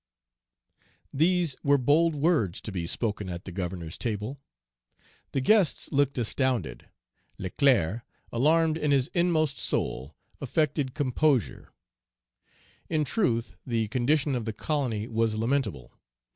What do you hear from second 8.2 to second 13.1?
alarmed in his inmost soul, affected composure. In